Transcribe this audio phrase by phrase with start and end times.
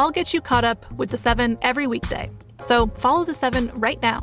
[0.00, 2.30] I'll get you caught up with the seven every weekday.
[2.58, 4.22] So follow the seven right now.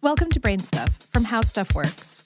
[0.00, 2.22] Welcome to Brain Stuff from How Stuff Works.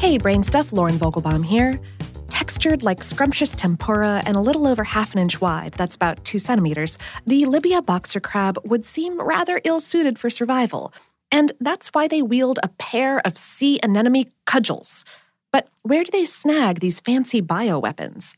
[0.00, 1.80] Hey, Brain Stuff, Lauren Vogelbaum here.
[2.28, 6.40] Textured like scrumptious tempura and a little over half an inch wide, that's about two
[6.40, 10.92] centimeters, the Lybia boxer crab would seem rather ill suited for survival.
[11.30, 15.04] And that's why they wield a pair of sea anemone cudgels.
[15.54, 18.34] But where do they snag these fancy bioweapons?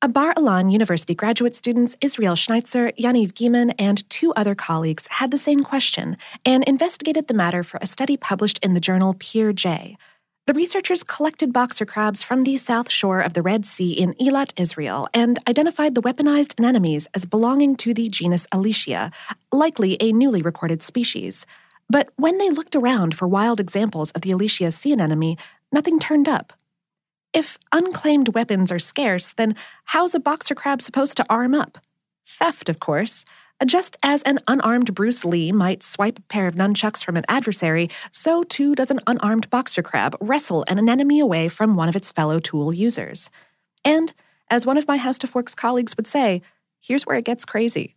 [0.00, 5.32] A Bar Ilan University graduate students Israel Schnytzer, Yaniv Giman, and two other colleagues had
[5.32, 9.96] the same question and investigated the matter for a study published in the journal PeerJ.
[10.46, 14.52] The researchers collected boxer crabs from the south shore of the Red Sea in Eilat,
[14.56, 19.10] Israel, and identified the weaponized anemones as belonging to the genus Alicia,
[19.50, 21.44] likely a newly recorded species.
[21.90, 25.36] But when they looked around for wild examples of the Alicia sea anemone,
[25.72, 26.52] nothing turned up.
[27.32, 29.54] If unclaimed weapons are scarce, then
[29.84, 31.78] how's a boxer crab supposed to arm up?
[32.26, 33.24] Theft, of course.
[33.60, 37.26] Uh, just as an unarmed Bruce Lee might swipe a pair of nunchucks from an
[37.28, 41.96] adversary, so too does an unarmed boxer crab wrestle an anemone away from one of
[41.96, 43.30] its fellow tool users.
[43.84, 44.12] And,
[44.48, 46.42] as one of my How Stuff Works colleagues would say,
[46.80, 47.94] here's where it gets crazy.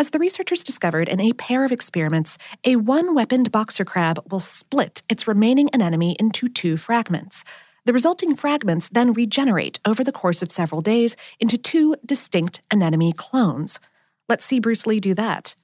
[0.00, 4.40] As the researchers discovered in a pair of experiments, a one weaponed boxer crab will
[4.40, 7.44] split its remaining anemone into two fragments.
[7.84, 13.12] The resulting fragments then regenerate over the course of several days into two distinct anemone
[13.12, 13.78] clones.
[14.26, 15.54] Let's see Bruce Lee do that.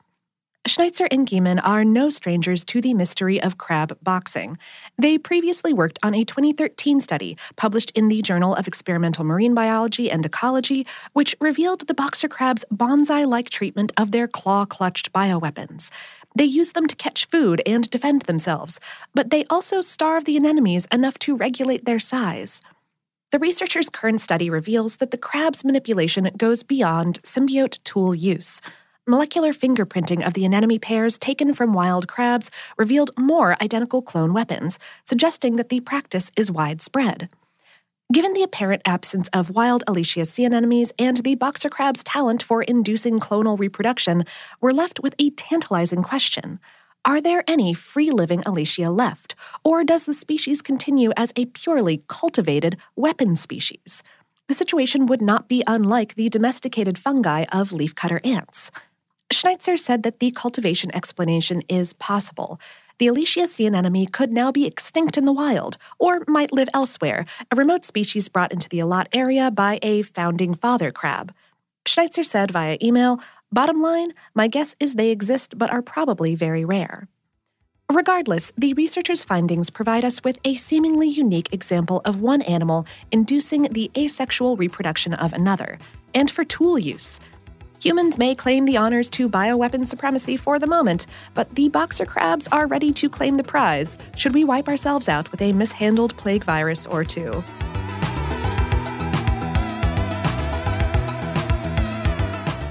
[0.66, 4.58] Schnytzer and Giman are no strangers to the mystery of crab boxing.
[4.98, 10.10] They previously worked on a 2013 study published in the Journal of Experimental Marine Biology
[10.10, 15.88] and Ecology, which revealed the boxer crab's bonsai like treatment of their claw clutched bioweapons.
[16.34, 18.80] They use them to catch food and defend themselves,
[19.14, 22.60] but they also starve the anemones enough to regulate their size.
[23.30, 28.60] The researchers' current study reveals that the crab's manipulation goes beyond symbiote tool use.
[29.08, 34.80] Molecular fingerprinting of the anemone pairs taken from wild crabs revealed more identical clone weapons,
[35.04, 37.28] suggesting that the practice is widespread.
[38.12, 42.64] Given the apparent absence of wild Escherichia sea anemones and the boxer crab's talent for
[42.64, 44.24] inducing clonal reproduction,
[44.60, 46.58] we're left with a tantalizing question.
[47.04, 52.02] Are there any free living Escherichia left, or does the species continue as a purely
[52.08, 54.02] cultivated weapon species?
[54.48, 58.72] The situation would not be unlike the domesticated fungi of leafcutter ants.
[59.32, 62.60] Schnytzer said that the cultivation explanation is possible.
[62.98, 67.26] The Alicia sea anemone could now be extinct in the wild, or might live elsewhere,
[67.50, 71.34] a remote species brought into the Eilat area by a founding father crab.
[71.84, 73.20] Schnytzer said via email,
[73.52, 77.08] Bottom line, my guess is they exist but are probably very rare.
[77.92, 83.62] Regardless, the researchers' findings provide us with a seemingly unique example of one animal inducing
[83.64, 85.78] the asexual reproduction of another,
[86.12, 87.20] and for tool use.
[87.86, 92.48] Humans may claim the honors to bioweapon supremacy for the moment, but the boxer crabs
[92.48, 96.42] are ready to claim the prize should we wipe ourselves out with a mishandled plague
[96.42, 97.30] virus or two.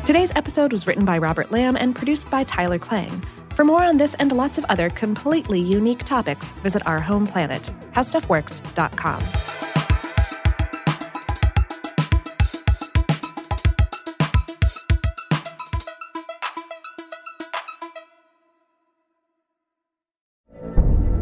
[0.06, 3.24] Today's episode was written by Robert Lamb and produced by Tyler Klang.
[3.52, 7.72] For more on this and lots of other completely unique topics, visit our home planet,
[7.94, 9.65] howstuffworks.com.